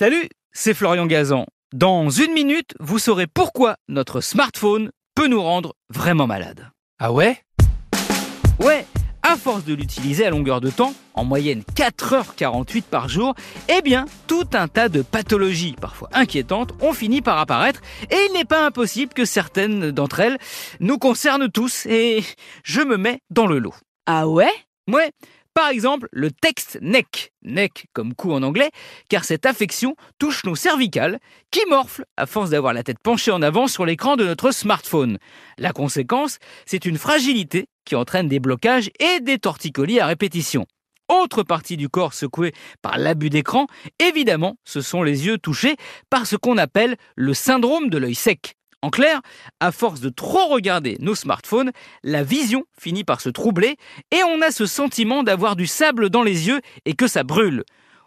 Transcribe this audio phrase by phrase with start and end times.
[0.00, 1.44] Salut, c'est Florian Gazan.
[1.74, 6.70] Dans une minute, vous saurez pourquoi notre smartphone peut nous rendre vraiment malades.
[6.98, 7.36] Ah ouais?
[8.60, 8.86] Ouais,
[9.22, 13.34] à force de l'utiliser à longueur de temps, en moyenne 4h48 par jour,
[13.68, 18.32] eh bien, tout un tas de pathologies, parfois inquiétantes, ont fini par apparaître, et il
[18.32, 20.38] n'est pas impossible que certaines d'entre elles
[20.80, 22.24] nous concernent tous, et
[22.64, 23.74] je me mets dans le lot.
[24.06, 24.48] Ah ouais?
[24.90, 25.12] Ouais,
[25.54, 28.70] par exemple, le texte neck, neck comme cou en anglais,
[29.08, 31.18] car cette affection touche nos cervicales,
[31.50, 35.18] qui morflent à force d'avoir la tête penchée en avant sur l'écran de notre smartphone.
[35.58, 40.66] La conséquence, c'est une fragilité qui entraîne des blocages et des torticolis à répétition.
[41.08, 43.66] Autre partie du corps secouée par l'abus d'écran,
[43.98, 45.74] évidemment, ce sont les yeux touchés
[46.08, 48.54] par ce qu'on appelle le syndrome de l'œil sec.
[48.82, 49.20] En clair,
[49.60, 51.70] à force de trop regarder nos smartphones,
[52.02, 53.76] la vision finit par se troubler
[54.10, 57.64] et on a ce sentiment d'avoir du sable dans les yeux et que ça brûle.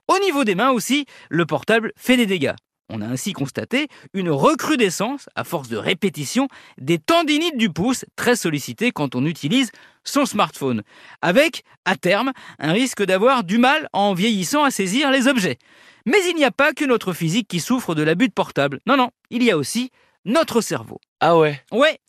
[0.07, 2.55] Au niveau des mains aussi, le portable fait des dégâts.
[2.89, 6.47] On a ainsi constaté une recrudescence, à force de répétition,
[6.79, 9.71] des tendinites du pouce, très sollicitées quand on utilise
[10.03, 10.81] son smartphone,
[11.21, 15.57] avec, à terme, un risque d'avoir du mal en vieillissant à saisir les objets.
[16.05, 18.79] Mais il n'y a pas que notre physique qui souffre de l'abus de portable.
[18.85, 19.91] Non, non, il y a aussi
[20.25, 20.99] notre cerveau.
[21.19, 21.61] Ah ouais?
[21.71, 21.99] Ouais,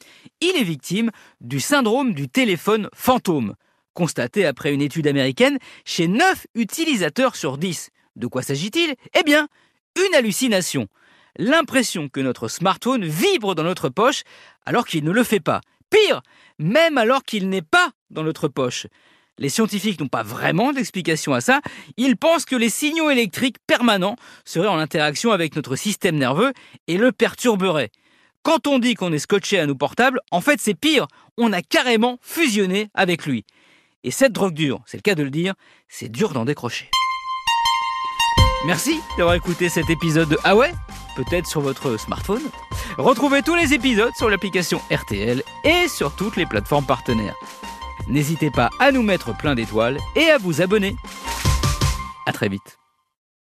[0.40, 3.54] il est victime du syndrome du téléphone fantôme,
[3.92, 7.90] constaté après une étude américaine chez 9 utilisateurs sur 10.
[8.16, 8.94] De quoi s'agit-il?
[9.18, 9.48] Eh bien,
[9.96, 10.88] une hallucination.
[11.36, 14.22] L'impression que notre smartphone vibre dans notre poche
[14.64, 15.60] alors qu'il ne le fait pas.
[15.90, 16.22] Pire,
[16.58, 18.86] même alors qu'il n'est pas dans notre poche.
[19.38, 21.60] Les scientifiques n'ont pas vraiment d'explication à ça.
[21.96, 26.52] Ils pensent que les signaux électriques permanents seraient en interaction avec notre système nerveux
[26.86, 27.90] et le perturberaient.
[28.44, 31.06] Quand on dit qu'on est scotché à nos portables, en fait c'est pire,
[31.38, 33.46] on a carrément fusionné avec lui.
[34.04, 35.54] Et cette drogue dure, c'est le cas de le dire,
[35.88, 36.90] c'est dur d'en décrocher.
[38.66, 40.54] Merci d'avoir écouté cet épisode de Ah
[41.16, 42.42] Peut-être sur votre smartphone.
[42.98, 47.36] Retrouvez tous les épisodes sur l'application RTL et sur toutes les plateformes partenaires.
[48.08, 50.96] N'hésitez pas à nous mettre plein d'étoiles et à vous abonner.
[52.26, 52.78] À très vite.